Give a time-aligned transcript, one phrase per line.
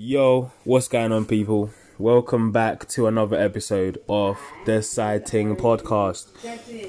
[0.00, 1.70] Yo, what's going on, people?
[1.98, 6.28] Welcome back to another episode of the Sighting Podcast.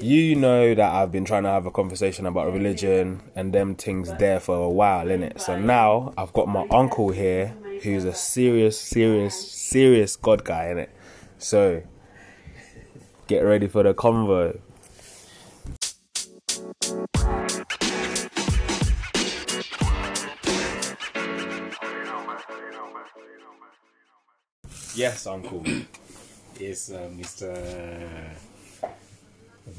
[0.00, 4.12] You know that I've been trying to have a conversation about religion and them things
[4.18, 5.40] there for a while, innit?
[5.40, 7.48] So now I've got my uncle here
[7.82, 10.90] who's a serious, serious, serious God guy, innit?
[11.36, 11.82] So
[13.26, 14.60] get ready for the convo.
[25.00, 25.64] Yes, uncle.
[26.58, 27.56] Yes, uh, Mr.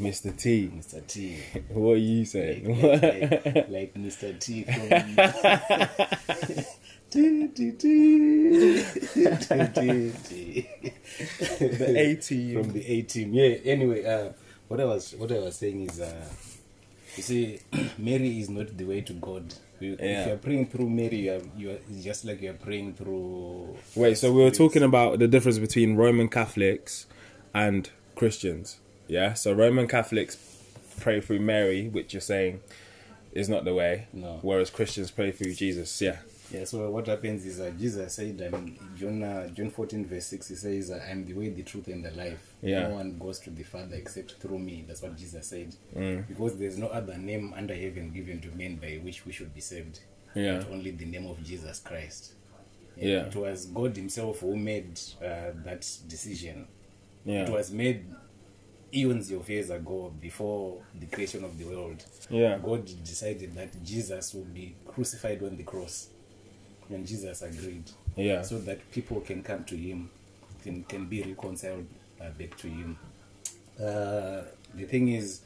[0.01, 0.35] Mr.
[0.35, 0.71] T.
[0.75, 1.05] Mr.
[1.05, 1.37] T.
[1.69, 2.65] What are you saying?
[2.81, 4.33] like, like Mr.
[4.39, 4.89] T from.
[7.11, 7.53] The
[11.97, 12.63] A team.
[12.63, 13.33] from the A team.
[13.35, 13.57] Yeah.
[13.63, 14.31] Anyway, uh,
[14.69, 16.25] what I was what I was saying is, uh,
[17.15, 17.59] you see,
[17.99, 19.53] Mary is not the way to God.
[19.81, 20.21] You, Yeah.
[20.21, 23.77] If you're praying through Mary, you are, you are just like you're praying through.
[23.95, 27.05] Wait, so we were talking about the difference between Roman Catholics
[27.53, 28.79] and Christians.
[29.07, 30.37] Yeah, so Roman Catholics
[30.99, 32.61] pray through Mary, which you're saying
[33.33, 34.07] is not the way.
[34.13, 34.39] No.
[34.41, 36.01] Whereas Christians pray through Jesus.
[36.01, 36.17] Yeah.
[36.51, 40.47] Yeah, so what happens is uh, Jesus said, um, John, uh, John 14, verse 6,
[40.49, 42.53] he says, uh, I'm the way, the truth, and the life.
[42.61, 42.87] Yeah.
[42.89, 44.83] No one goes to the Father except through me.
[44.85, 45.73] That's what Jesus said.
[45.95, 46.27] Mm.
[46.27, 49.61] Because there's no other name under heaven given to men by which we should be
[49.61, 49.99] saved.
[50.35, 50.57] Yeah.
[50.57, 52.33] But only the name of Jesus Christ.
[52.97, 53.25] Yeah.
[53.25, 56.67] It was God Himself who made uh, that decision.
[57.23, 57.43] Yeah.
[57.43, 58.05] It was made
[58.93, 62.03] eons of years ago before the creation of the world.
[62.29, 62.57] Yeah.
[62.57, 66.09] God decided that Jesus would be crucified on the cross.
[66.89, 67.89] And Jesus agreed.
[68.15, 68.41] Yeah.
[68.41, 70.09] So that people can come to Him,
[70.63, 71.87] can, can be reconciled
[72.19, 72.97] uh, back to Him.
[73.79, 75.41] Uh, the thing is,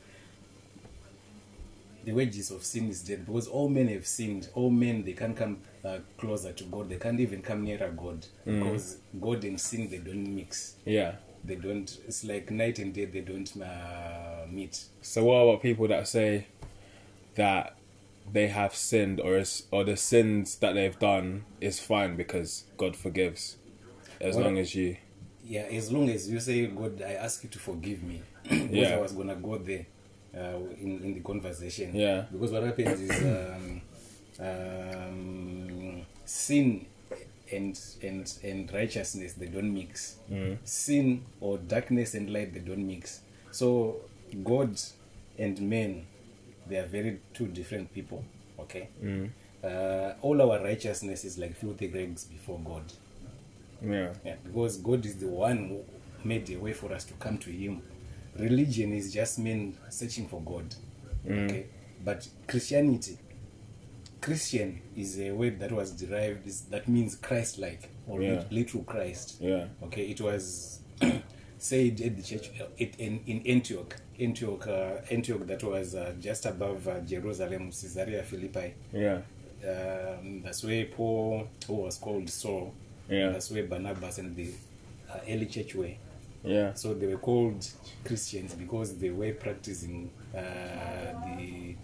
[2.04, 4.50] the wages of sin is death because all men have sinned.
[4.54, 6.90] All men, they can't come uh, closer to God.
[6.90, 10.76] They can't even come nearer God because God and sin, they don't mix.
[10.86, 11.16] Yeah.
[11.44, 14.84] They don't, it's like night and day, they don't uh, meet.
[15.02, 16.48] So what about people that say
[17.36, 17.75] that
[18.32, 22.96] they have sinned or is, or the sins that they've done is fine because God
[22.96, 23.58] forgives
[24.20, 24.98] as Well- long as you
[25.48, 28.22] Yeah, as long as you say, God, I ask you to forgive me.
[28.44, 28.96] because Yeah.
[28.96, 29.86] I was to go there
[30.36, 31.96] uh, in, in the conversation.
[31.96, 32.26] Yeah.
[32.32, 33.82] Because what happens is um,
[34.40, 36.86] um, sin
[37.52, 40.16] and, and, and righteousness, they don't mix.
[40.32, 40.58] Mm.
[40.64, 43.22] Sin or darkness and light, they don't mix.
[43.52, 43.98] So
[44.44, 44.80] God
[45.38, 46.08] and men,
[46.68, 48.24] they are very two different people.
[48.60, 48.90] Okay?
[49.04, 49.30] Mm.
[49.64, 52.84] Uh, all our righteousness is like filthy rags before God.
[53.84, 54.14] yeah.
[54.24, 55.84] Yeah, because God is the one who
[56.28, 57.82] made a way for us to come to Him.
[58.38, 60.74] Religion is just men searching for God.
[61.28, 61.66] Okay,
[62.04, 63.18] but Christianity,
[64.22, 68.44] Christian is a word that was derived is, that means Christ-like or Yeah.
[68.52, 69.38] literal Christ.
[69.40, 69.66] Yeah.
[69.84, 70.80] Okay, it was
[71.58, 73.96] said at the church uh, it, in, in Antioch.
[74.20, 78.74] Antioch, uh, Antioch, that was uh, just above uh, Jerusalem, Caesarea Philippi.
[78.94, 79.20] Yeah.
[79.68, 82.74] Um, that's where Paul, who was called Saul,
[83.10, 83.30] Yeah.
[83.32, 84.52] that's where Barnabas and the
[85.12, 85.92] uh, early church were.
[86.44, 86.74] Yeah.
[86.76, 87.68] So they were called
[88.04, 90.40] Christians because they were practicing uh,
[91.38, 91.76] the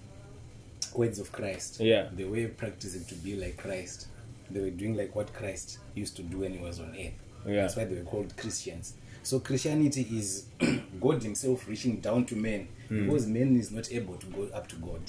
[0.96, 1.80] words of Christ.
[1.80, 2.10] Yeah.
[2.14, 4.08] They were practicing to be like Christ.
[4.52, 7.14] They were doing like what Christ used to do when he was on earth.
[7.48, 7.62] Yeah.
[7.62, 8.94] That's why they were called Christians.
[9.24, 10.46] So Christianity is
[11.02, 13.06] God Himself reaching down to men Hmm.
[13.06, 15.00] because man is not able to go up to God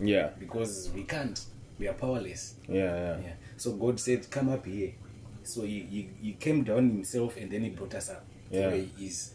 [0.00, 0.28] Yeah.
[0.38, 1.44] because we can't.
[1.80, 2.54] We are powerless.
[2.68, 2.84] Yeah.
[2.84, 3.20] Yeah.
[3.20, 3.32] Yeah.
[3.56, 4.92] So God said, "Come up here."
[5.42, 8.68] So he, he, he came down himself and then he brought us up Yeah.
[8.68, 9.34] where he is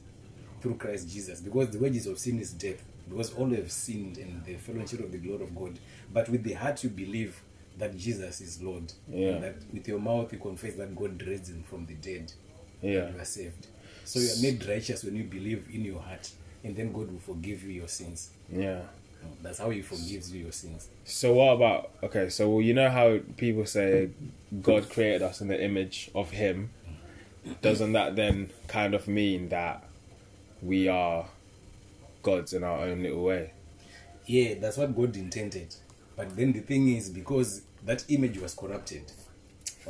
[0.61, 1.41] through Christ Jesus.
[1.41, 2.81] Because the wages of sin is death.
[3.09, 5.77] Because all have sinned and the fellowship of the glory of God.
[6.13, 7.41] But with the heart you believe
[7.77, 8.93] that Jesus is Lord.
[9.11, 9.29] Yeah.
[9.31, 12.31] And that with your mouth you confess that God raised him from the dead.
[12.81, 13.09] Yeah.
[13.13, 13.67] You are saved.
[14.09, 16.31] So you are made righteous when you believe in your heart.
[16.63, 18.31] And then God will forgive you your sins.
[18.51, 18.81] Yeah.
[19.43, 20.89] That's how he forgives you your sins.
[21.05, 22.29] So what about okay?
[22.29, 24.09] So you know how people say
[24.63, 26.71] God created us in the image of Him.
[27.61, 29.83] Doesn't that then kind of mean that
[30.63, 31.27] we are
[32.23, 33.53] gods in our own little way?
[34.25, 35.75] Yeah, that's what God intended.
[36.15, 39.11] But then the thing is, because that image was corrupted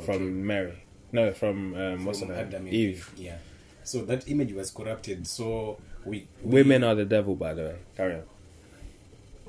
[0.04, 2.36] From Mary, no, from um, what's her name?
[2.36, 3.10] Adam and Eve.
[3.16, 3.38] Yeah.
[3.84, 5.26] So that image was corrupted.
[5.26, 7.76] So we, we Women are the devil, by the way.
[7.96, 8.22] Carry on.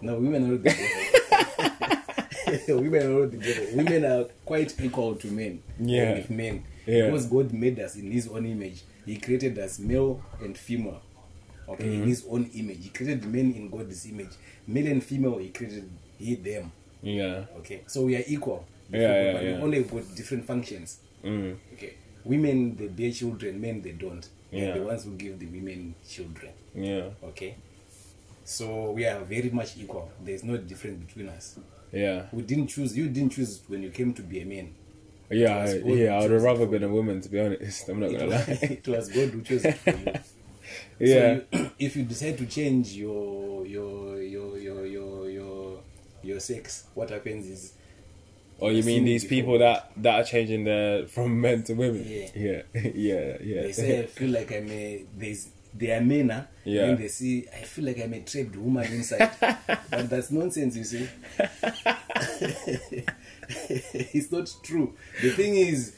[0.01, 0.87] no women are the devil.
[2.81, 3.65] women are the devil.
[3.75, 5.61] Women are quite equal to men.
[5.79, 6.13] Yeah.
[6.15, 6.63] With men.
[6.85, 7.05] Yeah.
[7.05, 8.81] Because God made us in His own image.
[9.05, 11.01] He created us male and female.
[11.67, 12.03] Okay, Mm-hmm.
[12.03, 12.83] in His own image.
[12.83, 14.31] He created men in God's image.
[14.67, 16.71] Male and female, He created He them.
[17.01, 17.45] Yeah.
[17.59, 18.65] Okay, so we are equal.
[18.91, 19.55] Yeah, yeah, but yeah.
[19.57, 20.97] we only got different functions.
[21.23, 21.55] Mm.
[21.73, 24.27] Okay, women they bear children, men they don't.
[24.51, 24.65] Yeah.
[24.71, 26.51] They're the ones who give the women children.
[26.75, 27.09] Yeah.
[27.23, 27.55] Okay,
[28.43, 30.09] so we are very much equal.
[30.23, 31.57] There's no difference between us.
[31.91, 32.25] Yeah.
[32.31, 32.97] We didn't choose.
[32.97, 34.73] You didn't choose when you came to be a man.
[35.29, 35.57] Yeah.
[35.57, 36.15] I, yeah.
[36.15, 37.87] I would have rather been a woman, to be honest.
[37.89, 38.57] I'm not It gonna was, lie.
[38.61, 40.13] it was God who chose it for you.
[40.99, 41.39] Yeah.
[41.51, 45.79] So you, if you decide to change your your your your your your
[46.23, 47.73] your sex, what happens is
[48.61, 52.05] Or you mean these people that that are changing their from men to women?
[52.07, 52.27] Yeah.
[52.35, 52.61] Yeah.
[52.93, 53.37] yeah.
[53.41, 53.61] Yeah.
[53.63, 56.43] they say I feel like I'm a there's they are men, huh?
[56.63, 56.85] Yeah.
[56.85, 60.75] And they see I feel like I'm a trapped woman inside, but that's nonsense.
[60.77, 61.07] You see,
[63.49, 64.93] it's not true.
[65.21, 65.95] The thing is.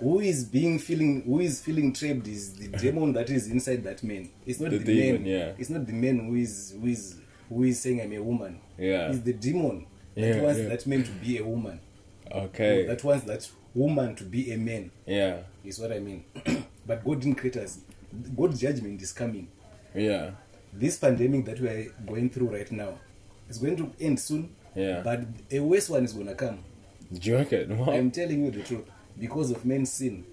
[0.00, 1.20] Who is being feeling?
[1.26, 4.30] Who is feeling trapped is the demon that is inside that man.
[4.46, 5.30] It's not The the, demon, man.
[5.30, 5.52] yeah.
[5.58, 7.16] It's not the man who is who is
[7.50, 8.60] who is saying I'm a woman.
[8.78, 9.10] Yeah.
[9.10, 9.84] It's the demon
[10.20, 10.68] that Yeah, wants yeah.
[10.68, 11.80] that man to be a woman.
[12.32, 12.86] okay.
[12.86, 14.90] That wants that woman to be a man.
[15.06, 15.38] yeah.
[15.64, 16.24] Is what I mean.
[16.86, 17.80] but God didn't create us.
[18.36, 19.48] God's judgment is coming.
[19.94, 20.30] Yeah.
[20.72, 22.94] This pandemic that we are going through right now
[23.48, 24.54] is going to end soon.
[24.74, 25.02] Yeah.
[25.04, 25.20] But
[25.50, 26.60] a worse one is gonna come.
[27.12, 27.82] Do you reckon?
[27.88, 28.84] I'm telling you the truth.
[29.18, 30.24] Because of men's sin.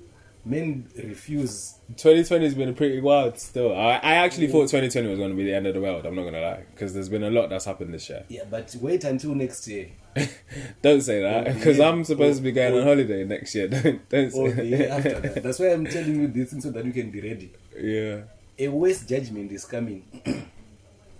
[0.47, 3.75] Men refuse 2020 has been pretty wild still.
[3.75, 4.71] I, I actually thought mm.
[4.71, 6.05] 2020 was going to be the end of the world.
[6.05, 6.63] I'm not going to lie.
[6.71, 8.23] Because there's been a lot that's happened this year.
[8.29, 9.89] Yeah, but wait until next year.
[10.81, 11.53] don't say that.
[11.53, 11.81] Because.
[11.81, 12.79] I'm supposed to be going Oh.
[12.79, 13.67] on holiday next year.
[13.67, 15.43] Don't, don't say Or the year after that.
[15.43, 17.51] That's why I'm telling you this thing so that you can be ready.
[17.77, 18.21] Yeah.
[18.57, 20.03] A worse judgment is coming.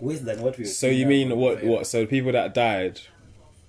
[0.00, 1.62] worse than what we So you mean what?
[1.62, 1.86] What?
[1.86, 3.00] So the people that died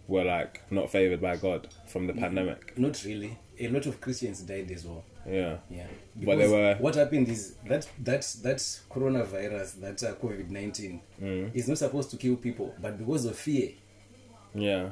[0.07, 2.21] were like not favored by God from the mm-hmm.
[2.21, 2.77] pandemic.
[2.77, 3.37] Not really.
[3.59, 5.03] A lot of Christians died as well.
[5.29, 5.57] Yeah.
[5.69, 5.87] Yeah.
[6.15, 8.57] But they were- What happened is that that that
[8.89, 11.51] coronavirus, that uh, COVID nineteen, Mm.
[11.55, 13.69] is not supposed to kill people, but because of fear,
[14.55, 14.89] Yeah.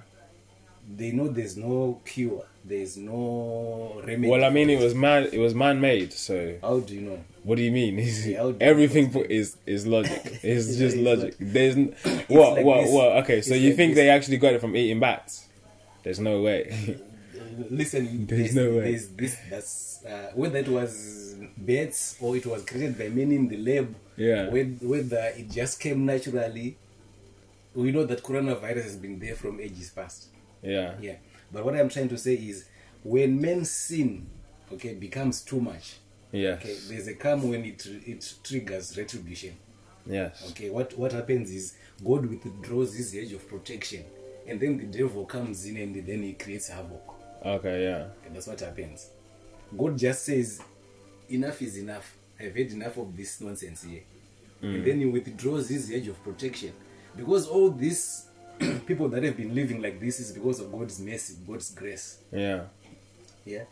[0.95, 4.29] they know there's no cure, there's no remedy.
[4.29, 5.27] Well, I mean, it was man.
[5.33, 6.13] It was man-made.
[6.13, 7.19] So How do you know?
[7.43, 7.97] what do you mean?
[8.25, 9.25] Yeah, how do you Everything know?
[9.29, 10.21] is is logic.
[10.43, 11.39] It's just it's logic.
[11.41, 11.95] not- There's n-
[12.29, 12.93] what like what this.
[12.93, 13.11] what?
[13.23, 14.03] Okay, so It's you like think this.
[14.03, 15.45] they actually got it from eating bats?
[16.03, 16.97] There's no way.
[17.69, 18.91] Listen, There's no way.
[18.91, 19.37] There's this.
[19.49, 23.95] That's uh, whether it was bats or it was created by men in the lab.
[24.15, 24.49] Yeah.
[24.49, 26.77] Whether, whether it just came naturally.
[27.75, 30.27] We know that coronavirus has been there from ages past.
[30.63, 30.93] yeah.
[30.99, 31.15] Yeah.
[31.51, 32.65] But what I'm trying to say is
[33.03, 34.27] when men's sin,
[34.73, 35.95] okay, becomes too much,
[36.31, 36.59] Yes.
[36.59, 39.55] okay, there's a come when it it triggers retribution.
[40.05, 40.45] Yes.
[40.51, 44.03] Okay, what what happens is God withdraws his edge of protection,
[44.47, 47.13] and then the devil comes in and then he creates havoc.
[47.45, 47.83] Okay.
[47.83, 48.07] Yeah.
[48.25, 49.09] And that's what happens.
[49.77, 50.61] God just says,
[51.29, 52.17] enough is enough.
[52.39, 54.03] I've had enough of this nonsense here.
[54.61, 54.85] And mm.
[54.85, 56.73] then he withdraws his edge of protection.
[57.15, 58.27] Because all these
[58.85, 62.19] people that have been living like this is because of God's mercy, God's grace.
[62.31, 62.63] Yeah.
[63.45, 63.63] Yeah.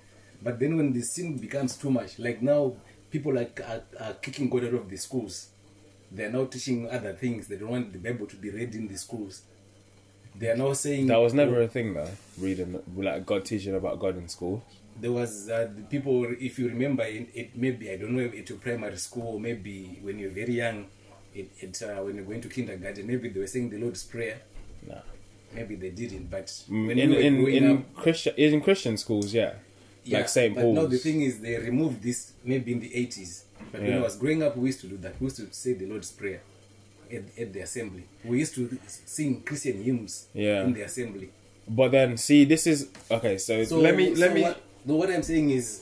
[0.41, 2.75] But then when the sin becomes too much, like now
[3.09, 5.49] people are, are, are kicking God out of the schools.
[6.11, 7.47] They're now teaching other things.
[7.47, 9.41] They don't want the Bible to be read in the schools.
[10.39, 12.09] They are now saying That was never a thing though.
[12.39, 14.63] Reading like God teaching about God in school.
[15.01, 18.33] there was uh, the people if you remember it, it maybe i don't know if
[18.33, 20.77] it's your primary school maybe when you're very young
[21.39, 24.37] it, it uh, when you're going to kindergarten maybe they were saying the lord's prayer
[24.89, 25.03] Nah.
[25.57, 27.09] maybe they didn't but In when in
[27.43, 29.51] we in, in up Christian in Christian schools, yeah.
[30.05, 30.55] yeah, like St.
[30.55, 30.75] but Paul's.
[30.79, 32.19] now the thing is they removed this
[32.51, 33.31] maybe in the 80s
[33.73, 35.71] but when i was growing up we used to do that we used to say
[35.81, 36.39] the lord's prayer
[37.11, 40.63] at, at the assembly we used to sing christian hymns Yeah.
[40.63, 41.29] in the assembly
[41.67, 43.37] But then see, this is okay.
[43.39, 44.41] So, so let me so let me.
[44.43, 45.81] what, no, what i'm saying is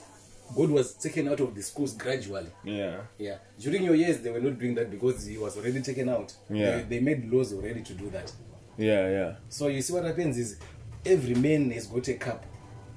[0.56, 3.02] god was taken out of the schools gradually Yeah.
[3.18, 3.38] Yeah.
[3.60, 6.34] During your years, they were not doing that because he was already taken out.
[6.50, 6.78] Yeah.
[6.78, 8.32] They, they made laws already to do that.
[8.78, 9.10] Yeah.
[9.10, 9.36] Yeah.
[9.50, 10.58] So you see what happens is
[11.06, 12.46] every man has got a cup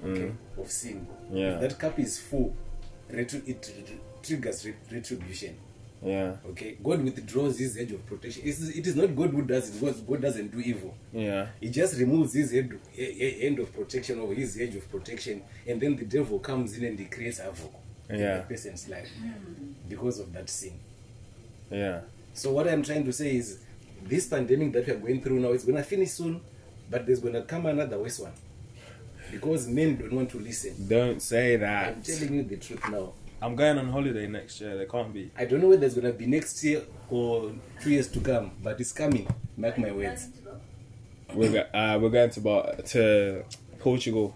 [0.04, 1.06] okay, of sin.
[1.30, 1.38] Mm.
[1.38, 1.54] Yeah.
[1.54, 2.54] If that cup is full,
[3.10, 5.56] retri- it, it triggers re- retribution.
[6.04, 6.36] Yeah.
[6.50, 6.76] Okay.
[6.82, 8.42] God withdraws his edge of protection.
[8.44, 10.94] It's, it is not God who does it because God doesn't do evil.
[11.12, 11.46] Yeah.
[11.60, 15.96] He just removes his head, end of protection or his edge of protection, and then
[15.96, 17.72] the devil comes in and he creates havoc
[18.08, 18.36] in Yeah.
[18.38, 19.08] the person's life
[19.88, 20.78] because of that sin.
[21.70, 22.00] Yeah.
[22.34, 23.60] So what I'm trying to say is,
[24.02, 26.40] this pandemic that we are going through now is going to finish soon,
[26.90, 28.32] but there's going to come another worse one,
[29.32, 30.86] because men don't want to listen.
[30.86, 31.94] Don't say that.
[31.96, 33.14] I'm telling you the truth now.
[33.42, 34.76] I'm going on holiday next year.
[34.76, 35.30] There can't be.
[35.36, 37.52] I don't know whether it's going to be next year or
[37.82, 39.26] two years to come, but it's coming.
[39.56, 40.28] Mark my words.
[41.34, 43.44] We're go- uh, we're going to Bar- to
[43.78, 44.34] Portugal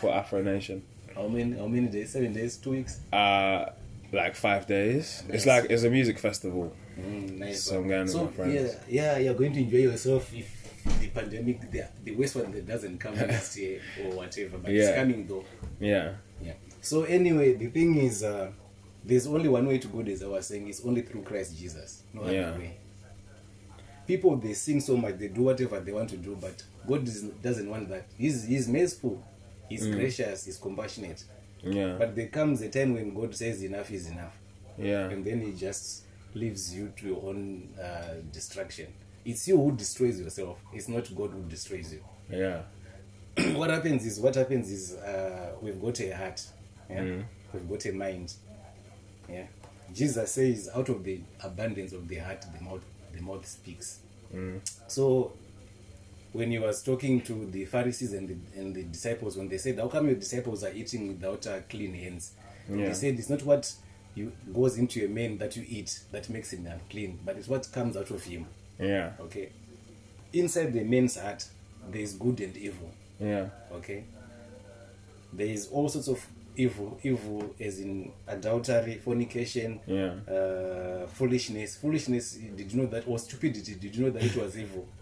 [0.00, 0.82] for Afro Nation.
[1.14, 1.56] How many?
[1.56, 2.10] How many days?
[2.10, 2.56] Seven days?
[2.56, 3.00] Two weeks?
[3.12, 3.66] Uh,
[4.12, 5.22] like five days.
[5.28, 6.72] It's like it's a music festival.
[6.98, 7.62] Mm, nice.
[7.64, 7.88] So I'm one.
[7.88, 8.76] going with my friends.
[8.88, 10.56] Yeah, yeah, you're going to enjoy yourself if
[11.00, 14.88] the pandemic, the, the worst one that doesn't come next year or whatever, but Yeah.
[14.88, 15.44] it's coming though.
[15.78, 16.14] Yeah.
[16.42, 16.52] Yeah.
[16.80, 18.50] So anyway, the thing is, uh,
[19.04, 22.02] there's only one way to God, as I was saying, it's only through Christ Jesus.
[22.12, 22.56] No other Yeah.
[22.58, 22.76] way.
[24.06, 27.22] People they sing so much, they do whatever they want to do, but God is,
[27.42, 28.06] doesn't want that.
[28.18, 29.22] He's He's merciful,
[29.68, 31.22] He's gracious, He's compassionate.
[31.62, 31.96] Yeah.
[31.98, 34.36] But there comes a time when God says enough is enough,
[34.78, 35.08] Yeah.
[35.10, 36.02] and then He just
[36.34, 38.86] leaves you to your own uh, destruction.
[39.24, 40.58] It's you who destroys yourself.
[40.72, 42.02] It's not God who destroys you.
[42.30, 42.62] Yeah.
[43.54, 46.42] what happens is what happens is uh, we've got a heart
[46.90, 47.00] yeah?
[47.00, 47.24] Mm.
[47.52, 48.32] we've got a mind
[49.28, 49.46] yeah
[49.94, 54.00] jesus says out of the abundance of the heart the mouth the mouth speaks
[54.34, 54.60] Mm.
[54.86, 55.32] so
[56.32, 59.76] when he was talking to the pharisees and the, and the disciples when they said
[59.78, 62.32] how come your disciples are eating without uh, clean hands
[62.72, 62.86] Yeah.
[62.88, 63.72] he said it's not what
[64.14, 67.68] you goes into a man that you eat that makes him unclean but it's what
[67.72, 68.46] comes out of him
[68.78, 69.12] Yeah.
[69.20, 69.48] okay
[70.32, 71.44] inside the man's heart
[71.90, 73.46] there is good and evil Yeah.
[73.72, 74.04] okay
[75.32, 76.24] there is all sorts of
[76.64, 80.12] evil evil as in adultery fornication Yeah.
[80.36, 81.76] uh, foolishness.
[81.76, 84.86] Foolishness did you know that or stupidity did you know that it was evil?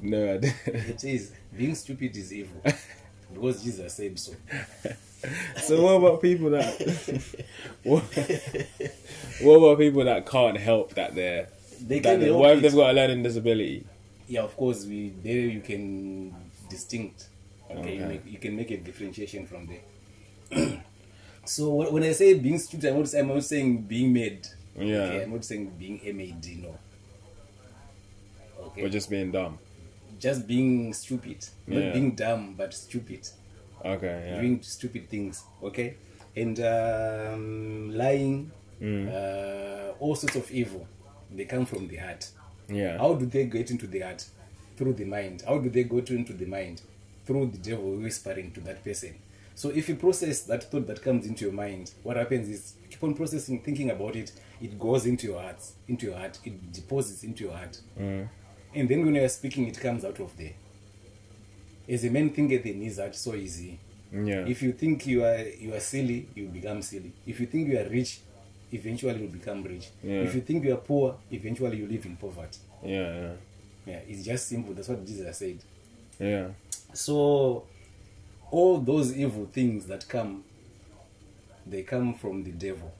[0.00, 0.54] No, I didn't.
[0.94, 1.32] it is.
[1.56, 2.60] Being stupid is evil.
[3.34, 4.32] Because jesus said so.
[5.66, 6.70] So what about people that
[7.82, 8.02] what,
[9.42, 11.48] what about people that can't help that they're
[11.86, 13.84] They that can they- help what if they've got a learning disability?
[14.28, 16.34] yeah of course we there you can
[16.70, 17.28] distinct.
[17.70, 19.84] Okay, You, make, you can make a differentiation from there
[21.48, 21.62] so
[21.94, 24.96] when i say being stupid i'm not, I'm not saying being made Yeah.
[25.04, 26.72] okay, i'm not saying being mad no
[28.66, 29.58] okay Or just being dumb.
[30.20, 31.92] just being stupid not Yeah.
[31.92, 33.22] being dumb but stupid
[33.84, 34.40] Okay, yeah.
[34.40, 35.94] doing stupid things okay
[36.36, 38.50] and um, lying
[38.80, 39.08] Mm.
[39.08, 40.86] uh, all sorts of evil
[41.36, 42.30] they come from the heart
[42.68, 42.96] yeah.
[42.96, 44.24] how do they get into the heart
[44.76, 46.80] through the mind how do they go to into the mind
[47.26, 49.14] through the devil whispering to that person
[49.60, 53.02] so if you process that thought that comes into your mind what happens is keep
[53.02, 57.24] on processing thinking about it it goes into your heart into your heart it deposits
[57.24, 58.28] into your heart Mm.
[58.74, 60.52] and then when you are speaking it comes out of there
[61.88, 63.78] as a man thinketh in his heart so easy
[64.12, 64.46] Yeah.
[64.46, 67.78] if you think you are you are silly you become silly if you think you
[67.78, 68.20] are rich
[68.72, 70.20] eventually you become rich Yeah.
[70.26, 73.32] if you think you are poor eventually you live in poverty yeah, yeah.
[73.86, 75.58] yeah it's just simple that's what jesus said
[76.20, 76.48] Yeah.
[76.92, 77.64] so
[78.50, 80.44] all those evil things that come
[81.70, 82.92] they come from the devil.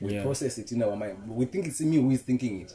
[0.00, 0.22] We Yeah.
[0.22, 1.18] process it in our mind.
[1.28, 2.74] We think it's me who is thinking it.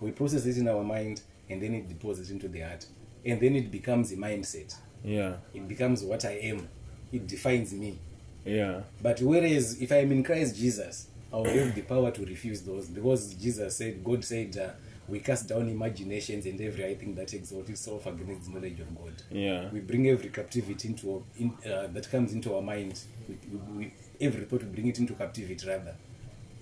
[0.00, 2.86] We process it in our mind and then it deposits into the heart.
[3.24, 4.74] And then it becomes a mindset.
[5.04, 5.38] Yeah.
[5.52, 6.68] it becomes what i am.
[7.12, 7.98] It defines me.
[8.44, 8.82] Yeah.
[9.02, 12.62] But whereas if I am in Christ Jesus, I will have the power to refuse
[12.62, 12.86] those.
[12.86, 14.70] Because Jesus said, God said, uh,
[15.12, 18.94] we cast down imaginations and every high thing that exalts itself against the knowledge of
[18.96, 19.12] God.
[19.30, 19.68] Yeah.
[19.70, 22.98] We bring every captivity into in, uh, that comes into our mind.
[23.28, 23.92] We, we, we,
[24.22, 25.94] every thought we bring it into captivity rather.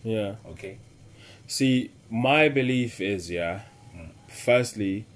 [0.02, 0.34] Yeah.
[0.48, 0.78] Okay.
[1.46, 3.60] See, my belief is yeah.
[4.26, 5.06] Firstly,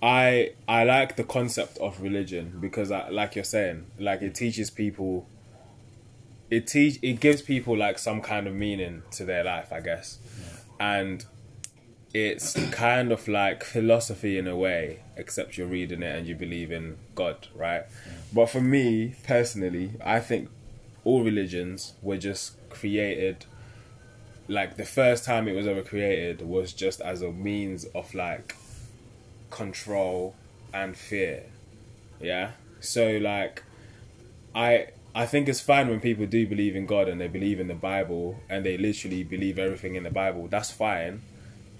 [0.00, 4.70] I I like the concept of religion because, I, like you're saying, like it teaches
[4.70, 5.26] people.
[6.50, 10.18] It teach it gives people like some kind of meaning to their life, I guess,
[10.78, 11.24] and
[12.14, 16.70] it's kind of like philosophy in a way, except you're reading it and you believe
[16.70, 17.84] in God, right?
[18.32, 20.48] But for me personally, I think
[21.04, 23.46] all religions were just created
[24.48, 28.56] like the first time it was ever created was just as a means of like
[29.50, 30.34] control
[30.72, 31.44] and fear
[32.22, 32.52] yeah?
[32.80, 33.62] So like
[34.54, 37.68] i i think it's fine when people do believe in god and they believe in
[37.68, 40.46] the bible and they literally believe everything in the bible.
[40.46, 41.22] That's fine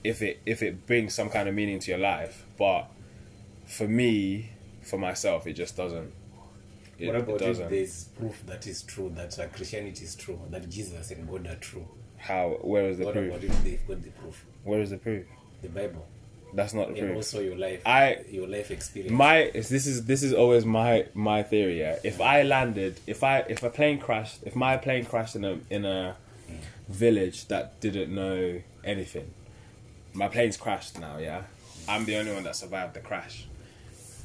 [0.05, 2.89] if it if it brings some kind of meaning to your life but
[3.67, 4.51] for me
[4.83, 6.13] for myself it just doesn't
[6.99, 10.39] it, what about if doesn't there's proof that is true, that uh, Christianity is true,
[10.51, 11.87] that Jesus and God are true?
[12.19, 14.45] how where is the what proof about if they've got the proof?
[14.65, 15.25] where is the proof
[15.63, 16.07] The Bible.
[16.55, 17.81] that's not the And proof also your life.
[17.87, 19.13] I- your life experience.
[19.13, 23.39] my this is this is always my my theory yeah if i landed if i
[23.49, 26.17] if a plane crashed if my plane crashed in a in a
[26.89, 29.31] village that didn't know anything
[30.15, 31.43] my plane's crashed now yeah.
[31.89, 33.47] I'm the only one that survived the crash.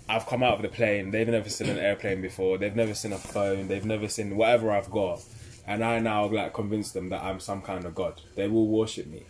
[0.08, 1.12] I've come out of the plane.
[1.12, 2.58] They've never seen an airplane before.
[2.58, 3.68] They've never seen a phone.
[3.68, 5.22] They've never seen whatever i've got.
[5.66, 8.22] And i now like convince them that i'm some kind of god.
[8.36, 9.24] They will worship me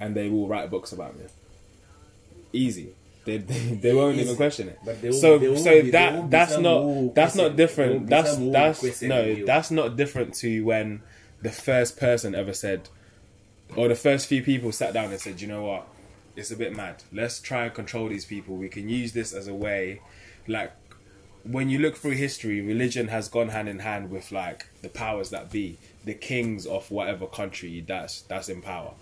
[0.00, 1.24] and they will write books about me.
[2.52, 2.94] Easy.
[3.24, 4.78] They, they, they won't even question it.
[4.84, 8.08] But there will- so there will so be- that that's not that's not different.
[8.08, 11.02] that's that's no that's not different to when
[11.42, 12.88] the first person ever said
[13.76, 15.86] or the first few people sat down and said you know what
[16.38, 17.02] it's a bit mad.
[17.12, 18.56] Let's try and control these people.
[18.56, 20.00] We can use this as a way,
[20.46, 20.72] like
[21.42, 25.30] when you look through history, religion has gone hand in hand with like the powers
[25.30, 28.92] that be, the kings of whatever country that's that's in power.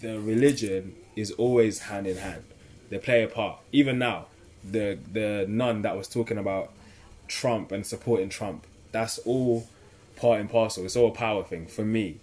[0.00, 2.44] The religion is always hand in hand.
[2.90, 3.58] They play a part.
[3.72, 4.26] Even now,
[4.62, 6.72] the the nun that was talking about
[7.26, 9.66] Trump and supporting Trump, that's all
[10.16, 10.84] part and parcel.
[10.84, 12.18] It's all a power thing for me.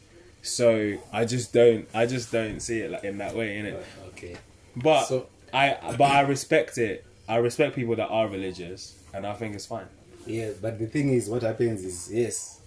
[0.46, 3.82] So I just don't I just don't see it like in that way, innit?
[4.10, 4.36] Okay.
[4.76, 7.06] But So- I but I respect it.
[7.28, 9.88] I respect people that are religious, and I think it's fine.
[10.28, 12.60] Yeah, but the thing is, what happens is, yes,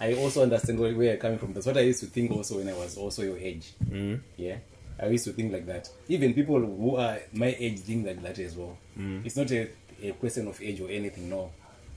[0.00, 1.52] I also understand where you're coming from.
[1.52, 3.72] That's what I used to think also when I was also your age.
[3.88, 4.20] Mm.
[4.36, 4.56] Yeah,
[4.98, 5.88] I used to think like that.
[6.08, 8.76] Even people who are my age think like that as well.
[9.24, 9.68] It's not a,
[10.02, 11.28] a question of age or anything.
[11.28, 11.50] No,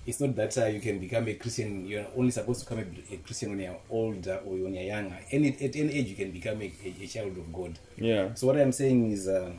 [0.05, 1.88] it's not that uh, you can become a Christian.
[1.88, 5.17] You're only supposed to become a, a Christian when you're older or when you're younger.
[5.31, 7.79] Any at any age you can become a, a, a child of God.
[7.97, 8.33] Yeah.
[8.35, 9.27] So what I'm saying is.
[9.27, 9.51] Uh,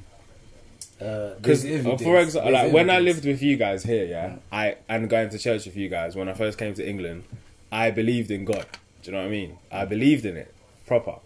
[1.01, 5.11] uh, Because for example, like when I lived with you guys here, yeah, I and
[5.11, 7.25] going to church with you guys when I first came to England,
[7.71, 8.67] I believed in God.
[9.03, 9.59] Do you know what I mean?
[9.71, 10.55] I believed in it
[10.87, 11.17] proper.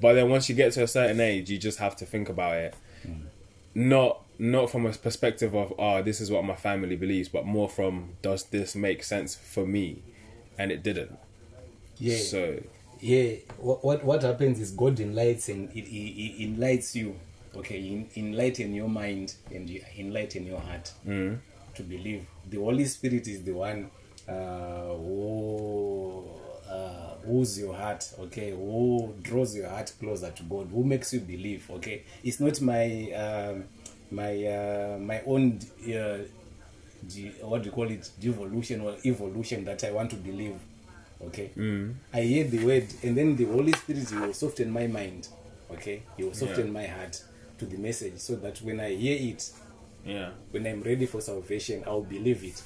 [0.00, 2.56] But then once you get to a certain age, you just have to think about
[2.56, 2.74] it,
[3.74, 7.68] not not from a perspective of oh this is what my family believes, but more
[7.68, 10.02] from does this make sense for me,
[10.58, 11.16] and it didn't.
[11.98, 12.16] yeah.
[12.18, 12.58] So
[13.00, 13.32] yeah.
[13.58, 17.18] What, what what happens is god enlightens and it, it, it enlightens you.
[17.54, 20.90] Okay en- enlighten your mind and you enlighten your heart
[21.74, 22.26] to believe.
[22.48, 23.90] The holy spirit is the one
[24.28, 24.32] uh,
[24.94, 26.30] who
[26.68, 28.50] uh, who's your heart okay?
[28.50, 30.68] Who draws your heart closer to god?
[30.72, 32.02] Who makes you believe okay?
[32.24, 33.64] It's not my um,
[34.10, 36.18] my uh, my own uh,
[37.42, 38.10] what do you call it?
[38.20, 40.54] Devolution or evolution that i want to believe
[41.24, 41.50] okay?
[42.12, 45.28] I hear the word and then the holy spirit will soften my mind
[45.70, 46.02] okay?
[46.16, 46.72] He will soften Yeah.
[46.72, 47.22] my heart
[47.58, 49.50] to the message so that when i hear it
[50.04, 52.60] yeah, when i'm ready for salvation i'll believe it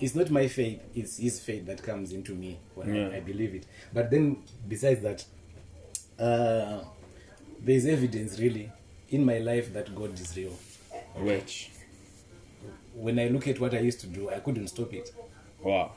[0.00, 3.08] it's not my faith it's his faith that comes into me when Yeah.
[3.08, 5.24] I, I believe it but then besides that
[6.18, 6.82] uh
[7.60, 8.70] there's evidence really
[9.10, 10.52] in my life that god is real
[11.16, 11.70] which
[12.94, 15.12] when i look at what i used to do i couldn't stop it
[15.62, 15.92] wow,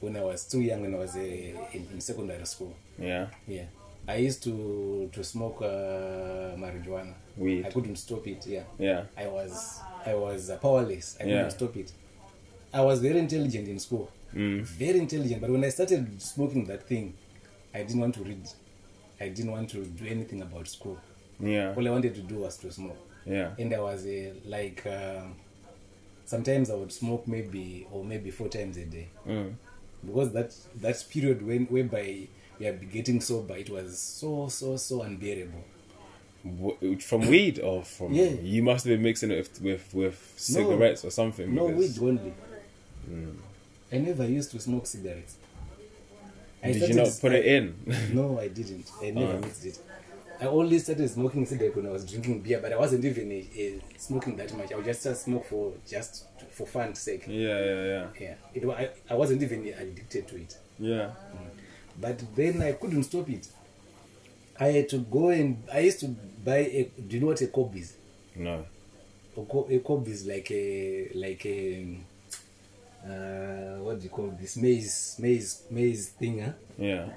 [0.00, 3.64] when i was too young when i was uh, in, in secondary school yeah, Yeah,
[4.06, 7.14] I used to to smoke uh, marijuana.
[7.36, 7.64] Weed.
[7.66, 8.46] I couldn't stop it.
[8.46, 11.16] Yeah, yeah, I was I was powerless.
[11.18, 11.92] I couldn't stop it.
[12.72, 14.62] I was very intelligent in school, Mm.
[14.62, 15.40] very intelligent.
[15.40, 17.14] But when I started smoking that thing,
[17.74, 18.48] I didn't want to read.
[19.20, 20.98] I didn't want to do anything about school.
[21.40, 22.96] yeah, All I wanted to do was to smoke.
[23.26, 25.34] yeah, And I was uh, like, um
[26.24, 29.52] sometimes I would smoke maybe or maybe four times a day mm.
[30.06, 32.26] because that that period when whereby
[32.58, 35.64] we are getting sober, it was so so so unbearable.
[37.00, 38.30] From weed or from Yeah.
[38.42, 41.54] you must have been mixing it with with, with cigarettes or something.
[41.54, 42.32] No weed only.
[43.92, 45.36] I never used to smoke cigarettes.
[46.64, 47.74] I Did you not put it in?
[48.14, 48.90] No, I didn't.
[49.02, 49.38] I never Oh.
[49.40, 49.78] mixed it.
[50.40, 53.46] I only started smoking cigarette when I was drinking beer, but I wasn't even a,
[53.56, 54.72] a smoking that much.
[54.72, 57.24] I would just smoke for just for fun's sake.
[57.28, 60.56] yeah, yeah, yeah, Yeah, it, I, I wasn't even addicted to it.
[60.78, 61.10] yeah.
[61.10, 61.50] Mm.
[62.00, 63.46] But then I couldn't stop it.
[64.58, 66.84] I had to go and I used to buy a.
[67.06, 67.94] Do you know what a cob is?
[68.34, 68.64] No.
[69.36, 71.98] A cob, a cob is like a like a.
[73.04, 76.40] Uh, what do you call this maize maize maize thing?
[76.40, 76.52] Huh?
[76.78, 77.08] Yeah.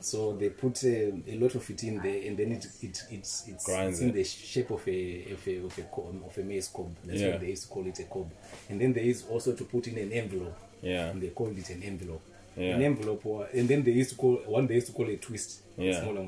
[0.00, 3.48] So they put a, a lot of it in there, and then it it it's
[3.48, 6.68] it's, it's in the shape of a of a of a, co- of a maize
[6.68, 6.94] cob.
[7.04, 7.30] That's Yeah.
[7.32, 8.30] why they used to call it a cob.
[8.68, 10.56] And then there is also to put in an envelope.
[10.82, 11.06] Yeah.
[11.08, 12.22] And they called it an envelope.
[12.56, 12.74] Yeah.
[12.76, 14.66] An envelope, or, and then they used to call one.
[14.68, 15.62] They used to call it twist.
[15.76, 16.00] Yeah.
[16.00, 16.26] Smaller.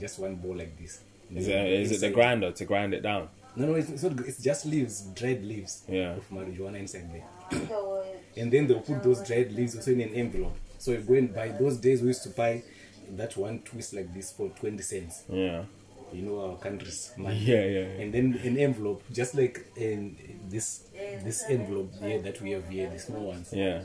[0.00, 1.00] Just one ball like this.
[1.34, 3.28] Is it is it the grinder to grind it down?
[3.56, 4.18] No, no, it's, it's not.
[4.20, 6.14] It's just leaves, dried leaves Yeah.
[6.16, 7.24] of marijuana inside there.
[8.36, 10.56] and then they'll put those dried leaves also in an envelope.
[10.78, 11.48] So you go and buy.
[11.48, 12.62] Those days we used to buy
[13.10, 15.24] that one twist like this for twenty cents.
[15.28, 15.64] Yeah.
[16.12, 17.38] You know our country's money.
[17.38, 18.02] Yeah, yeah, yeah.
[18.02, 20.16] And then an envelope, just like in
[20.48, 20.84] this
[21.22, 23.50] this envelope here that we have here, the small ones.
[23.52, 23.84] Yeah.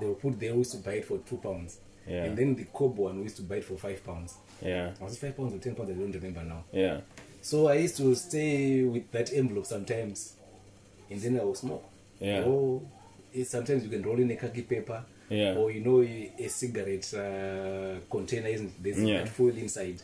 [0.00, 0.38] They will put.
[0.38, 1.78] They used to buy it for two pounds.
[2.06, 2.24] Yeah.
[2.24, 4.34] And then the cob one we used to buy it for five pounds.
[4.62, 4.92] Yeah.
[5.00, 5.90] Was it five pounds or ten pounds?
[5.90, 6.64] I don't remember now.
[6.72, 7.00] Yeah.
[7.42, 10.34] So I used to stay with that envelope sometimes,
[11.10, 11.84] and then I will smoke.
[12.18, 12.42] Yeah.
[12.42, 12.82] Or
[13.34, 15.04] eh, sometimes you can roll in a khaki paper.
[15.28, 15.54] Yeah.
[15.54, 19.24] Or you know a, cigarette uh, container isn't there's Yeah.
[19.26, 20.02] foil inside.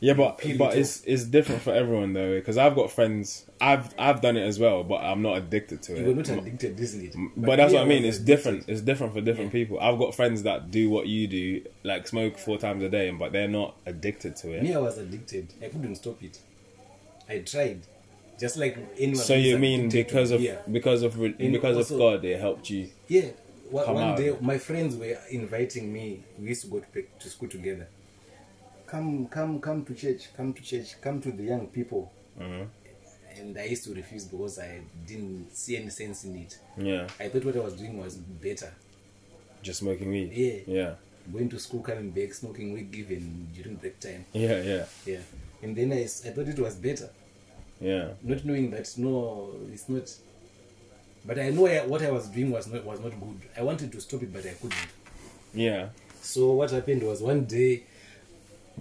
[0.00, 3.46] Yeah, but but it it's it's different for everyone though because I've got friends.
[3.60, 6.00] I've I've done it as well, but I'm not addicted to it.
[6.00, 7.16] You were not addicted, isn't it?
[7.36, 8.04] But that's what I mean.
[8.04, 8.26] It's addicted.
[8.26, 8.68] different.
[8.68, 9.80] It's different for different people.
[9.80, 13.32] I've got friends that do what you do, like smoke four times a day, but
[13.32, 14.64] they're not addicted to it.
[14.64, 15.54] Me, I was addicted.
[15.62, 16.40] I couldn't stop it.
[17.28, 17.80] I tried,
[18.38, 19.24] just like anyone.
[19.24, 20.60] So you mean because of beer.
[20.70, 22.88] because of re- And because of God, it helped you?
[23.08, 23.30] Yeah.
[23.70, 24.16] One, Come one out.
[24.16, 26.22] day, my friends were inviting me.
[26.38, 27.88] We used to go to, to school together.
[28.86, 30.28] Come, come, come to church.
[30.36, 31.00] Come to church.
[31.00, 32.12] Come to the young people.
[32.40, 32.68] Mhm.
[33.38, 36.58] And I used to refuse because I didn't see any sense in it.
[36.78, 38.72] Yeah, I thought what I was doing was better.
[39.62, 40.30] just smoking weed.
[40.32, 40.58] Yeah.
[40.66, 40.94] yeah,
[41.32, 44.24] Going to school, coming back, smoking weed given during break time.
[44.32, 45.18] yeah, yeah, Yeah.
[45.62, 47.08] And then I thought it was better.
[47.80, 48.10] yeah.
[48.22, 50.10] Not knowing that, no, it's not.
[51.24, 53.40] But I know I, what I was doing was not, was not good.
[53.56, 54.74] I wanted to stop it, but I couldn't.
[55.54, 55.88] Yeah,
[56.20, 57.84] So what happened was one day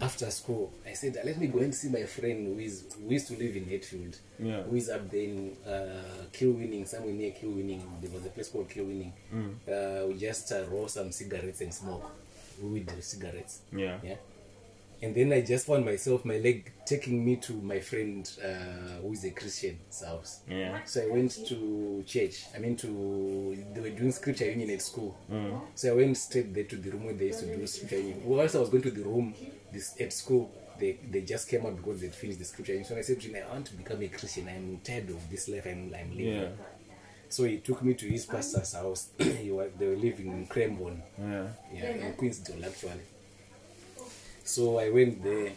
[0.01, 3.27] after school, I said, let me go and see my friend who is who used
[3.29, 4.17] to live in Hatfield.
[4.37, 4.61] Yeah.
[4.63, 7.81] Who is up there in uh, Kilwinning, somewhere near Kilwinning.
[8.01, 9.11] There was a place called Kilwinning.
[9.67, 12.11] Uh, we just uh, roll some cigarettes and smoke.
[12.61, 13.61] Weed cigarettes.
[13.73, 14.15] yeah, Yeah.
[15.05, 19.13] And then I just found myself, my leg taking me to my friend uh, who
[19.13, 20.39] is a Christian's house.
[20.49, 22.45] yeah, So I went to church.
[22.55, 25.15] I mean, to they were doing scripture union at school.
[25.75, 28.21] So I went straight there to the room where they used to do scripture union.
[28.25, 29.35] Whilst I was going to the room
[29.71, 32.87] this at school, they, they just came out because they'd finished the scripture union.
[32.89, 34.47] So I said to him, I want to become a Christian.
[34.49, 36.33] I'm tired of this life I'm, I'm living.
[36.33, 36.47] yeah,
[37.29, 39.09] So he took me to his pastor's house.
[39.19, 43.01] he was, they were living in Cranbourne yeah, yeah, in Queenston actually.
[44.45, 45.51] So I went there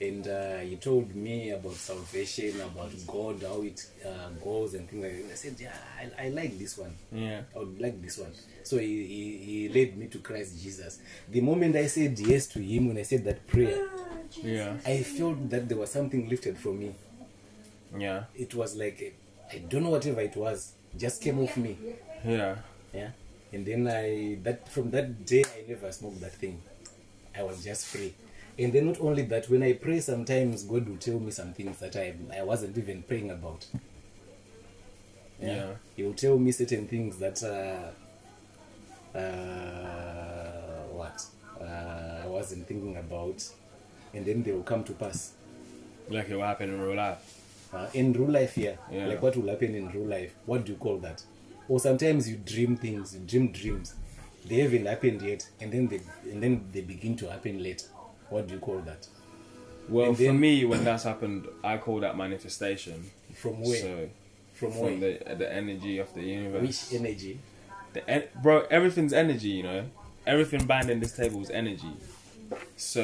[0.00, 5.02] and uh, he told me about salvation, about God, how it uh, goes and things
[5.02, 5.32] like that.
[5.32, 6.94] I said, yeah, I, I like this one.
[7.12, 8.32] yeah, I would like this one.
[8.62, 11.00] So he, he, he led me to Christ Jesus.
[11.28, 13.88] The moment I said yes to him, when I said that prayer,
[14.42, 16.94] yeah, I felt that there was something lifted from me.
[17.98, 19.16] yeah, It was like,
[19.52, 21.76] I don't know whatever it was, just came off me.
[22.24, 22.56] yeah,
[22.94, 23.10] yeah
[23.52, 26.60] and then i that from that day i never smoked that thing
[27.36, 28.14] i was just free.
[28.58, 31.78] And then not only that when i pray sometimes god will tell me some things
[31.78, 33.66] that i, I wasn't even praying about.
[35.40, 35.72] Yeah.
[35.96, 41.24] he will tell me certain things that uh, uh, what?
[41.60, 43.42] Uh, i wasn't thinking about.
[44.12, 45.32] And then they will come to pass.
[46.08, 47.18] Like it will happen in real life.
[47.72, 49.06] uh, in real life here Yeah.
[49.06, 50.34] like what will happen in real life?
[50.46, 51.22] What do you call that?
[51.68, 53.94] Or sometimes you dream things you dream dreams
[54.48, 56.00] they haven't happened yet and then they
[56.30, 57.86] and then they begin to happen later
[58.30, 59.06] what do you call that
[59.88, 63.10] Well, And for me, when that's happened, I call that manifestation.
[63.34, 64.08] from where So
[64.54, 66.62] from from where the the energy of the universe.
[66.90, 67.38] which energy
[67.92, 69.82] The en- bro, everything's energy, you know.
[70.26, 71.92] Everything binding this table is energy.
[72.76, 73.02] So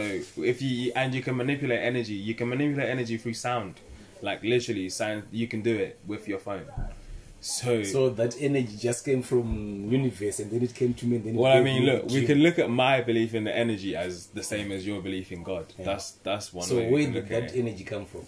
[0.53, 3.75] if you and you can manipulate energy, you can manipulate energy through sound.
[4.23, 6.67] Like literally, sound you can do it with your phone.
[7.41, 11.25] So, so that energy just came from universe and then it came to me and
[11.27, 14.27] then well, I mean, look, we can look at my belief in the energy as
[14.29, 15.67] the same as your belief in God.
[15.79, 15.85] Yeah.
[15.85, 18.23] That's that's one so where did that energy come from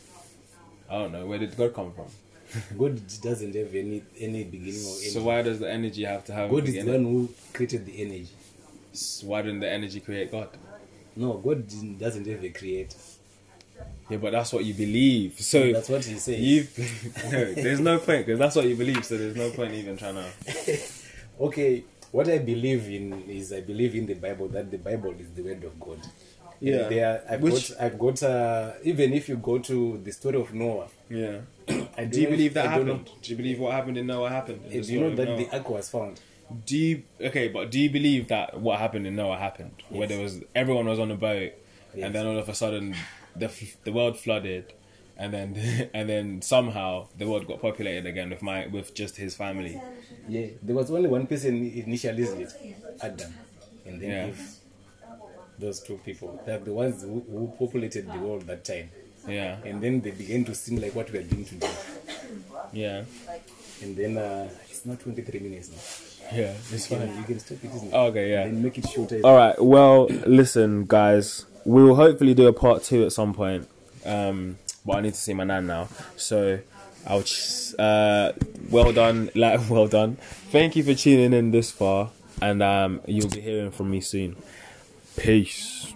[0.91, 2.07] I don't know where did God come from.
[2.79, 6.33] god doesn't have any any beginning or end So why does the energy have to
[6.33, 6.51] have?
[6.51, 8.29] a god is the one who created the energy
[8.93, 10.49] S- Why didn't the energy create God?
[11.17, 11.67] no god
[11.99, 12.97] doesn't have a creator
[14.11, 15.39] Yeah, but that's what you believe.
[15.41, 16.67] So that's what he says you,
[17.31, 19.05] no, there's no point because that's what you believe.
[19.05, 20.79] So there's no point even trying to.
[21.41, 25.31] okay what i believe in is i believe in the bible that the bible is
[25.37, 25.99] the word of god
[26.61, 26.89] Yeah.
[26.89, 30.53] there i've Which- got i've got uh, even if you go to the story of
[30.53, 31.41] noah Yeah.
[31.97, 33.11] I Do you believe that I happened?
[33.23, 34.63] Do you believe what happened in Noah happened?
[34.71, 35.37] in do you know that Noah?
[35.37, 36.21] the ark was found
[36.67, 37.49] Do you okay?
[37.49, 40.99] But do you believe that what happened in Noah happened, where there was everyone was
[40.99, 41.53] on a boat,
[41.95, 42.05] Yes.
[42.07, 42.95] and then all of a sudden
[43.37, 44.73] the f- the world flooded,
[45.17, 49.35] and then and then somehow the world got populated again with my with just his
[49.35, 49.81] family.
[50.29, 52.27] yeah there was only one person initially
[53.01, 53.33] adam
[53.87, 54.27] and then Yeah.
[54.29, 54.43] eve
[55.59, 58.91] those two people they're the ones who, who populated the world that time
[59.27, 61.71] Yeah, and then they began to seem like what we are doing today
[62.73, 63.03] yeah,
[63.83, 66.53] and then uh, it's not 23 minutes now yeah.
[66.71, 67.09] It's fine.
[67.17, 67.95] you can stop it isn't it?
[67.95, 68.43] Okay, yeah.
[68.43, 69.57] and make it shorter All right.
[69.59, 71.47] Well, listen, guys.
[71.65, 73.69] We will hopefully do a part two at some point.
[74.07, 75.89] Um, but I need to see my nan now.
[76.17, 76.61] So,
[77.07, 77.23] I'll.
[77.23, 78.33] ch- Uh,
[78.71, 80.17] well done, like well done.
[80.51, 82.11] Thank you for tuning in this far,
[82.43, 84.35] and um, you'll be hearing from me soon.
[85.17, 85.93] Peace.